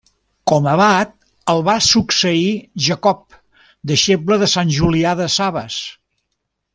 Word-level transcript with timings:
Com 0.51 0.67
abat 0.69 1.11
el 1.53 1.59
va 1.67 1.75
succeir 1.89 2.47
Jacob, 2.87 3.37
deixeble 3.95 4.39
de 4.45 4.49
Sant 4.57 4.73
Julià 4.81 5.13
de 5.25 5.29
Sabas. 5.39 5.77